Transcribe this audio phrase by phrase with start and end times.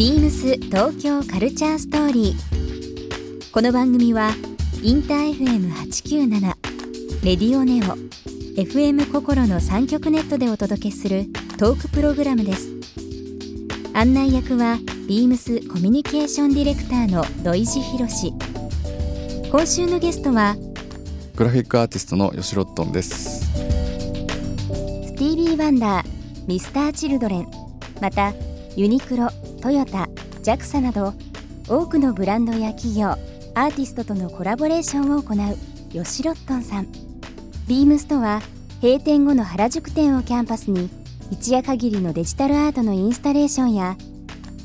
[0.00, 3.52] ビームス東京カルチャーストーリー。
[3.52, 4.30] この番組は
[4.82, 6.40] インター FM897
[7.22, 7.98] レディオネオ
[8.58, 11.26] FM 心の三極ネットでお届けする
[11.58, 12.70] トークプログラムです。
[13.92, 18.32] 案内役はビームスコミュニケーションディレクターの土井博志。
[19.50, 20.56] 今週のゲストは
[21.36, 26.06] グラフィックアーティストの吉ロットンですスティービー・ワンダー、
[26.46, 27.46] ミスター・チルドレン、
[28.00, 28.32] また
[28.76, 29.28] ユニクロ、
[29.60, 30.08] トヨタ、
[30.42, 31.14] JAXA など
[31.68, 35.56] 多くのブランドや企業、アーティストとのコラボレーションを行う
[35.92, 36.86] 吉ロットンさん。
[37.70, 38.42] ビームスとは
[38.82, 40.90] 閉店後の原宿店をキャンパスに
[41.30, 43.96] 一夜限りのデジタルアートのインスタレーションや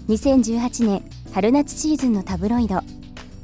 [0.08, 2.80] 2018年春夏シーズンのタブロイド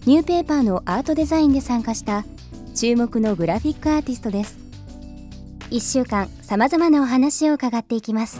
[0.08, 2.26] ニューペーパーのアートデザインで参加した
[2.74, 4.58] 注目のグラフィックアーティストです
[5.70, 8.40] 1週間さまざまなお話を伺っていきます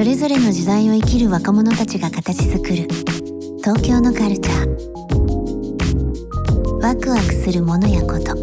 [0.00, 2.88] それぞれの時代を生きる若者たちが形作る。
[3.58, 4.68] 東京のカルチャー。
[6.80, 8.34] ワクワクするものやこと。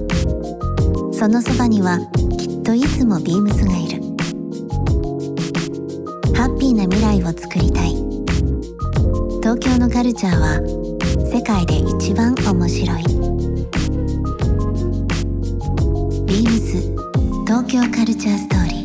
[1.12, 1.98] そのそばには
[2.38, 4.04] きっといつもビームスがいる。
[6.36, 7.96] ハッピーな未来をつくりたい。
[9.42, 10.62] 東京のカルチャーは
[11.26, 13.04] 世界で一番面白い。
[16.24, 16.78] ビームス
[17.48, 18.77] 東京カルチャーストーリー。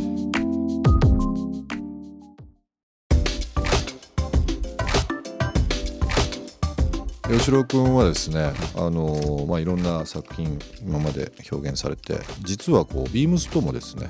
[7.42, 14.06] 吉郎君はですねあの、まあ、いろんな作品今まで表現されて実はこうビームスともですね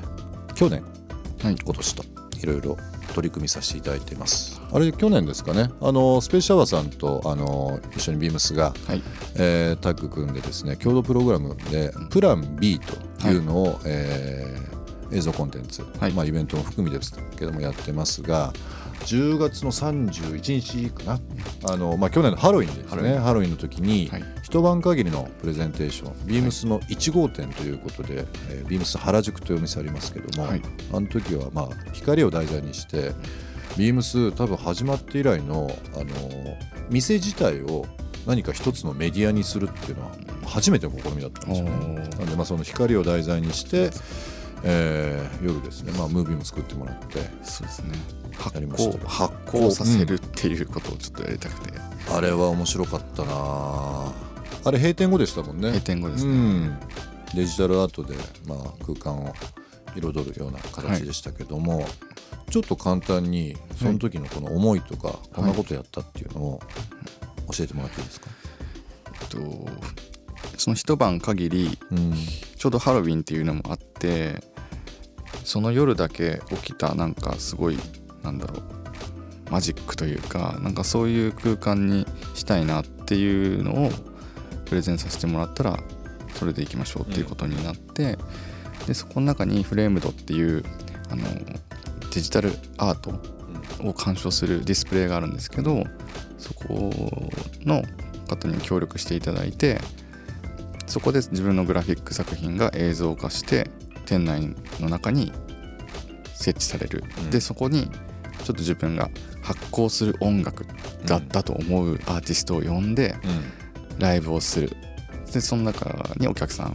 [0.54, 0.82] 去年、
[1.42, 1.56] はい。
[1.64, 2.04] 今年と
[2.42, 2.76] いろいろ
[3.14, 4.60] 取り組みさせていただいています。
[4.70, 5.70] あれ去年ですかね。
[5.80, 9.02] あのスペースシャワーさんとあの一緒にビームスが、はい。
[9.36, 14.72] えータッグ組んでですね共同プログラムでプラン B というのを、えー
[15.14, 16.12] 映像コンテンツ、はい。
[16.12, 18.52] まあ、イベントも含みですけどもやってますが
[19.04, 21.20] 10月の31日かな。
[21.72, 23.18] あの、まあ、去年のハロウィンですね。
[23.18, 23.52] ハロウィン。
[23.52, 24.24] の時に、はい。
[24.42, 30.62] 一晩限りのプレゼンテーションビームスの1号店ということで、えービームス原宿というお店ありますけども、はい。
[30.92, 33.12] あの時はまあ光を題材にして
[33.76, 36.06] ビームス多分始まって以来のあの
[36.90, 37.86] 店自体を
[38.26, 40.12] 何か一つのメディアにするっていうのは
[40.46, 41.96] 初めての試みだったんですよね。
[41.96, 43.90] なんでまあその光を題材にして、
[44.64, 47.18] えー夜ですね、まあ、ムービーも作ってもらって。
[47.42, 47.98] そうですね。
[48.38, 51.78] 発酵発酵させるっていうことをちょっとやりたくて、
[52.10, 53.32] あれは面白かったな。
[54.64, 55.68] あれ閉店後でしたもんね。
[55.68, 56.78] 閉店後ですね、うん、
[57.34, 58.14] デジタルアートで、
[58.46, 59.34] まあ、空間を
[59.96, 61.84] 彩るような形でしたけども、
[62.50, 66.60] ちょっと簡単にその時のこの思いとか、こんなことやったっていうのを
[67.52, 68.28] 教えてもらっていいですか、
[69.20, 69.68] えっと
[70.56, 72.14] その一晩限りうん。
[72.56, 74.40] ちょうどハロウィンっていうのもあって
[75.44, 77.78] その夜だけ起きたなんかすごい
[78.22, 78.62] なんだろう
[79.50, 83.90] マジックというかなんかそういう空間にしたいなっていうのを
[84.64, 85.78] プレゼンさせてもらったら
[86.34, 88.16] それでいきましょうっていうことになって、
[88.86, 90.64] でそこの中にフレームドっていう
[91.10, 91.24] あの
[92.12, 93.10] デジタルアート
[93.86, 95.84] を鑑賞するディスプレイがあるんですけど
[96.38, 96.90] そこ
[97.60, 97.82] の
[98.28, 99.78] 方に協力していただいて
[100.86, 103.70] そこで自分のグラフィック作品が映像化して
[104.06, 105.32] 店内の中に
[106.34, 107.30] 設置される、うん。
[107.30, 107.90] でそこにちょ
[108.44, 109.10] っと自分が
[109.42, 110.66] 発行する音楽
[111.06, 113.14] だったと思うアーティストを呼んで
[113.98, 114.76] ライブをする。
[115.32, 116.72] でその中にお客さんを、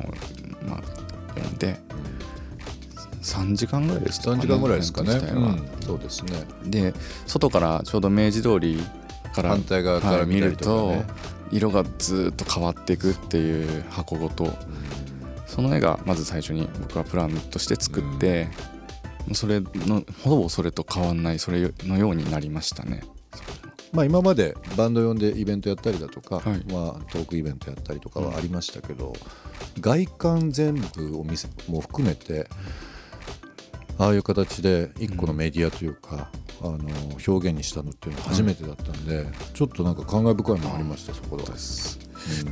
[0.67, 1.79] まあ、呼んで
[3.21, 5.67] 3時間ぐらいでした3時間ぐらいですかね、うん。
[5.81, 6.43] そうですね。
[6.65, 6.93] で
[7.27, 8.81] 外からちょうど明治通り
[9.35, 11.03] から反対側から見ると
[11.51, 14.51] 色がずっと変わっていくっていう箱ごと
[15.57, 18.47] その絵がまず最初に僕はプランとして作って、
[19.33, 23.01] それのほぼそれと変わんないそれのようになりましたね。
[23.91, 26.63] まあ、今までバンド呼んでイベントやったりだとか、はい。
[26.71, 29.13] まあ、トークイベントやったりとかはありましたけど、
[29.79, 32.47] 外観全部を見せも含めて
[33.97, 36.29] ああいう形で一個のメディアというか、
[36.61, 36.77] あの
[37.27, 39.25] 表現にしたのっていうのは初めてだったんで、
[39.55, 41.43] ちょっとなんか感慨深いものありましたそこで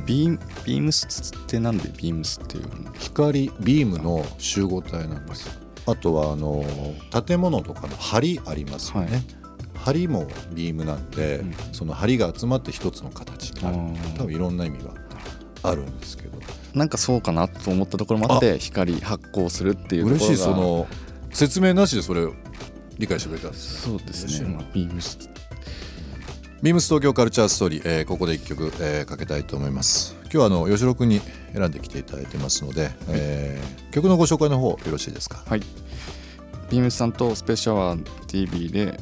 [0.06, 2.64] ビームビームスってなんでビームスっていう
[2.98, 5.48] 光ビームの集合体なんです。
[5.86, 6.64] あとはあの
[7.24, 9.22] 建物とかの梁ありますよね、
[9.76, 11.54] 針もビームなんで、うん。
[11.72, 13.76] その針が集まって一つの形になる。
[14.18, 14.90] 多分いろんな意味が
[15.62, 16.36] あるんですけど。
[16.74, 20.36] なんかそうかなと思ったところもあって光発光するっていう嬉しい。
[20.36, 20.86] その
[21.30, 22.34] 説明なしでそれを
[22.98, 25.18] 理解してくれたそうですね、まあ、ビームス
[26.66, 30.16] ビームス東京カルチャーストーリー、えーここで一曲、えーかけたいと思います。
[30.22, 31.20] 今日はあの吉郎君に
[31.52, 35.44] 選んできていただいてますので、えー曲のご紹介の方よろしいですか？
[35.46, 35.60] はい。
[36.68, 38.98] ビームスさんとスペシャワー TV で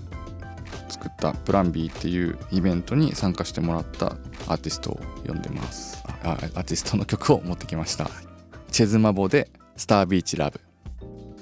[0.91, 4.09] 作ったプラン B っていうイベントに参加してもらった
[4.47, 6.05] アーティストを呼んでます。
[6.07, 8.11] ああアーティストの曲を持ってきました。
[8.73, 10.61] チェズマボでスタービーチラブ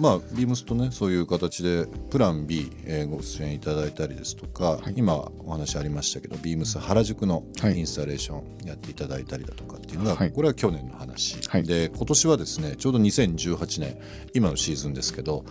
[0.02, 4.94] まあ、ビームスとねそういう形でプラン B、えーご出演いただいたりですとか、はい。
[4.96, 7.78] 今お話ありましたけどビームス原宿のはい。
[7.78, 10.32] インスタレーションやっていただいたりだとかっていうのが、はい。
[10.32, 11.62] これは去年の話、はい。
[11.62, 13.96] で今年はですねちょうど2018年
[14.34, 15.44] 今のシーズンですけど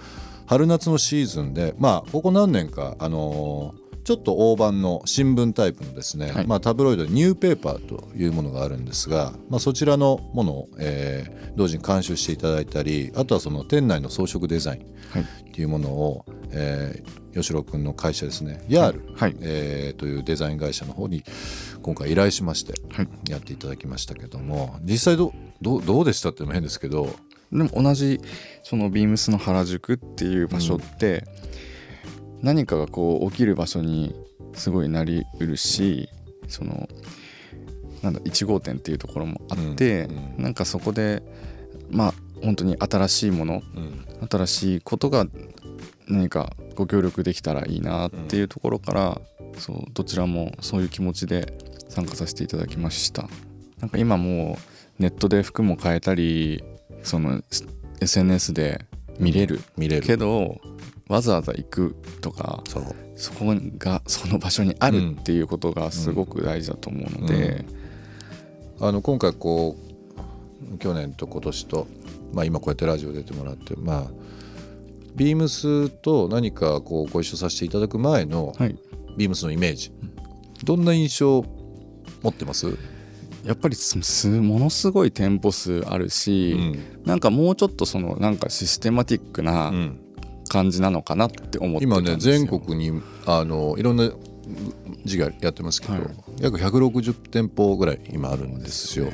[0.48, 6.48] 春夏のシーズンでまあここ何年かあのーちょっと大判の新聞タイプのですね、はい。
[6.48, 15.22] まあ、タブロイドニューペーパーというものがあるんですが、まあ、そちらのものを、えー同時に監修していただいたりあとはその店内の装飾デザインはい。
[15.22, 19.36] っていうものを、えー、吉郎君の会社ですねヤール、はい。
[19.42, 21.24] えーというデザイン会社の方に
[21.82, 23.10] 今回依頼しましてはい。
[23.30, 27.14] やっていただきましたけども実際どどうどうでしたっても変ですけど
[27.52, 28.22] でも同じ
[28.64, 31.26] そのビームスの原宿っていう場所って、
[32.42, 34.16] 何かがこう起きる場所に
[34.54, 36.10] すごいなりうるし
[36.48, 36.90] その
[38.02, 40.44] なんだ1号店っていうところもあって、うんうん。
[40.44, 41.22] なんかそこで
[41.90, 44.06] まあ本当に新しいものうん。
[44.30, 45.26] 新しいことが
[46.08, 49.22] 何かご協力できたらいいなっていうところから、
[49.58, 51.54] そうどちらもそういう気持ちで
[51.90, 53.28] 参加させていただきました。
[53.80, 54.60] なんか今も
[55.00, 56.64] うネットで服も買えたり
[57.02, 57.42] その
[58.00, 58.86] SNS で
[59.18, 60.06] 見れる見れる。
[60.06, 60.62] けど、
[61.12, 62.64] わざわざ行くとか
[63.18, 67.66] そこがその場所にあるっていうことがすごく大事だと思うので、
[68.80, 69.76] あの今回こ
[70.74, 71.88] う去年と今年と、
[72.34, 74.12] まあ、今こうやってラジオ出てもらってまあ
[75.14, 78.78] ビームスと何かこうご一緒させていただく前のはい、
[79.18, 79.92] ビームスのイメージ、
[80.64, 81.44] どんな印象
[82.22, 82.78] 持ってます、
[83.44, 83.76] やっぱり
[84.40, 90.00] ものすごい店舗数あるし、なんかもうちょっとそのなんかシステマティックなうん
[90.52, 94.12] 感じなのかなって思ってた今ね全国にあのいろんな
[95.06, 96.04] 事業やってますけど、はい。
[96.42, 99.10] 約160店舗ぐらい今あるんですよ。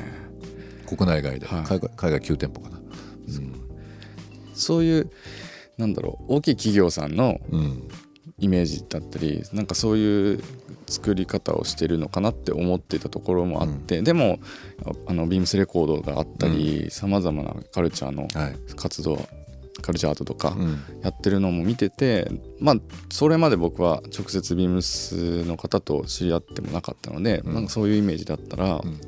[0.88, 1.64] 国内外で、はい。
[1.66, 2.80] 海外海外9店舗かな。
[4.56, 4.84] そう。
[4.84, 5.12] いう
[5.78, 7.88] なんだろう大きい企業さんのうん。
[8.40, 10.44] イメージだったりなんかそういう
[10.88, 14.38] 作り方をしてるのかなって思っていたところもあって、でも
[14.86, 18.56] ああのビームスレコードがあったりさまざまなカルチャーのはい。
[18.76, 19.20] 活動
[19.88, 20.84] カルチャーアートとかうん。
[21.02, 22.30] やってるのも見てて
[22.60, 22.76] まあ
[23.10, 27.54] それまで僕は直接ビームスの方と知り合ってもなかったので、うん。
[27.54, 29.00] なんかそういうイメージだったら、うん。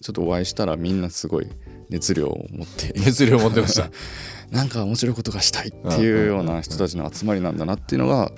[0.00, 1.46] ちょっとお会いしたらみんなすごい
[1.88, 2.92] 熱量を持って。
[2.96, 3.90] 熱量持ってました。
[4.50, 8.30] なんか面白いことがしたいっていうような人たちの集まりなんだなっていうのが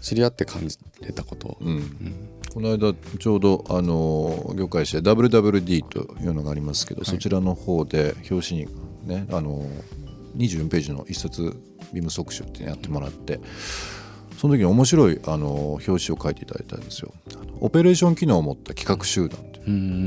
[0.00, 2.30] 知り合って感じれたこと、うん。
[2.52, 8.68] この間ちょうどあの業界誌で WWD というのがありますけど、そちらの方で表紙に
[9.04, 9.64] ねあの
[10.36, 11.56] 24ページの一冊
[11.92, 13.40] ビーム特集ってやってもらって
[14.38, 17.12] その時に面白いあの表紙を書いていただいたんですよ。
[17.60, 19.50] オペレーション機能を持った企画集団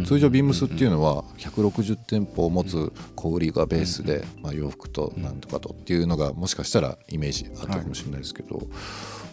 [0.06, 8.62] 通常ビームスっていうのは160店舗を持つ小売りがベースで、まあ、洋服となんとかとっていうのがもしかしたらイメージあったかもしれないですけど、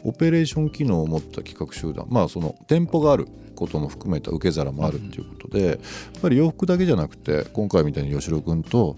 [0.05, 5.79] オペレーション機能を持った企画集団まあその店舗があることも含めた受け皿もあるっていうことで、やっ
[6.21, 8.97] ぱり洋服だけじゃなくて今回みたいに吉郎君と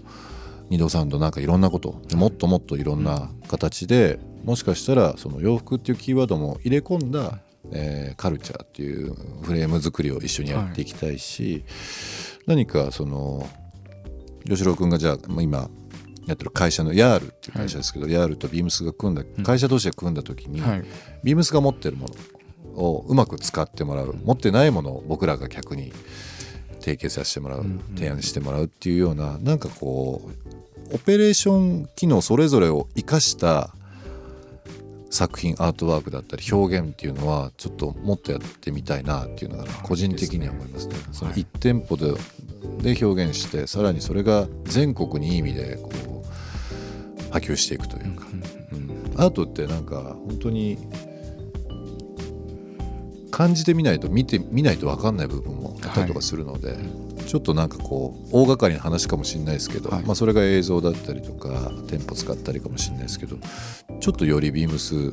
[0.73, 7.37] 二度三度なんかいろんなこともっともっといろんな形でもしかしたらその洋服っていうキーワードも入れ込んだ、
[7.71, 9.13] えーカルチャーっていう
[9.43, 11.63] フレーム作りを一緒にやっていきたいし、
[12.47, 13.47] 何かその
[14.47, 15.69] 吉郎君がじゃあまあ今
[16.25, 20.83] やってる会社のヤールっていう会社ですけど、ヤールとビームスが組んだ会社同士で組んだ時に、はい。
[21.23, 22.07] ビームスが持ってるも
[22.75, 25.93] のをうまく使ってもらう持ってないものを僕らが逆に
[26.79, 27.65] 提携させてもらう
[27.95, 30.52] 提案してもらうっていうようななんかこう
[30.93, 33.71] オペレーション機能それぞれを生かした
[35.09, 40.95] 作品アートワークだったり表現っていうのはちょっともっとやってみたいなっていうのが個人的には思いますね。
[41.11, 42.13] その1店舗で
[42.93, 46.23] で表現してさらにそれが全国にいい意味でこ
[47.19, 48.43] う波及していくというか、うん
[49.15, 50.77] アートってなんか本当に
[53.29, 56.75] 感じてみないと見て見ないと分かんない部分もあったりとかするので、
[57.33, 63.37] ちょっとなんかこう大掛かりな話かもしれないですけど、はいまあ、それが映像だったりとか店舗使ったりかもしれないですけど
[63.99, 65.11] ちょっとよりビームス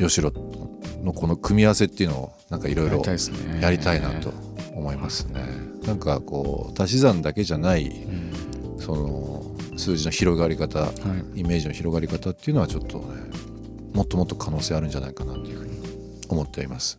[0.00, 0.32] 吉野
[1.04, 4.32] のこの組み合わせっていうのをなんかいろいろやりたいですねやりたいなと
[4.74, 5.40] 思いますね。
[5.86, 10.88] なんかこう足し算だけじゃないうんその数字の広がり方は
[11.36, 13.04] いイメージの広がり方っていうのはちょっとね
[13.92, 15.78] もっともっと可能性あるんじゃないかなというふうに
[16.28, 16.98] 思っています。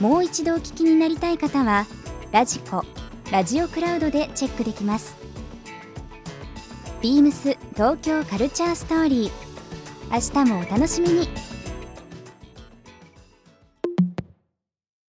[0.00, 1.86] もう一度お聞きになりたい方は
[2.32, 2.84] ラジコ
[3.30, 5.14] ラジオクラウドでチェックできます。
[7.02, 9.30] ビームス東京カルチャーストーリー。
[10.10, 11.28] 明日もお楽しみに。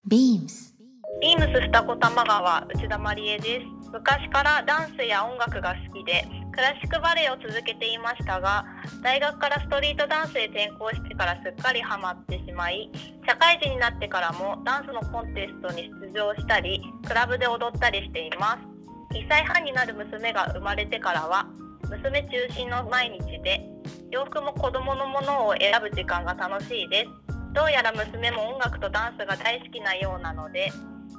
[0.06, 0.76] ビームス。
[1.22, 8.66] ビームス二子玉川内田まりえです昔からダンスや音楽が好きでクラシックバレエを続けていましたが
[9.04, 12.90] 大学からストリートダンスへ転校してからすっかりハマってしまい
[13.28, 18.72] 社会人になってからもダンスのコンテストに出場したりクラブで踊ったりしています。
[19.14, 21.46] 1歳半になる娘が生まれてからは
[21.90, 23.62] 娘中心の毎日で
[24.10, 27.32] 洋服も子供のものを選ぶ時間が楽しいです。
[27.54, 30.72] どうやら娘も音楽とダンスが大好きなようなので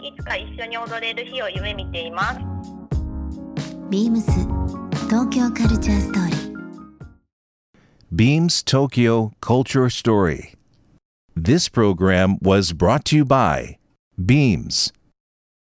[0.02, 2.40] いつか一緒に踊れる日を夢見ています。
[3.88, 4.32] ビームス
[5.06, 6.52] 東京カルチャーストーリー。
[8.10, 10.56] ビームス東京カルチャーストーリー
[11.40, 13.76] This program was brought to you by
[14.18, 14.92] Beams